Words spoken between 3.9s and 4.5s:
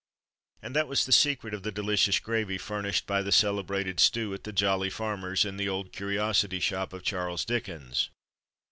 stew at